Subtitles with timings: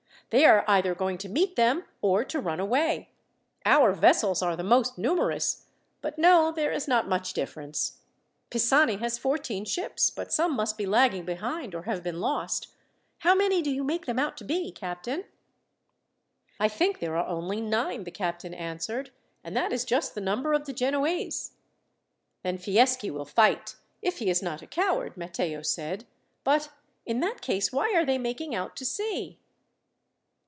[0.31, 3.09] They are either going to meet them or to run away.
[3.65, 5.65] Our vessels are the most numerous;
[6.01, 7.97] but no, there is not much difference.
[8.49, 12.67] Pisani has fourteen ships, but some must be lagging behind, or have been lost.
[13.17, 15.25] How many do you make them out to be, captain?"
[16.61, 19.09] "I think there are only nine," the captain answered,
[19.43, 21.55] "and that is just the number of the Genoese."
[22.41, 26.05] "Then Fieschi will fight, if he is not a coward," Matteo said;
[26.45, 26.69] "but,
[27.05, 29.37] in that case, why are they making out to sea?"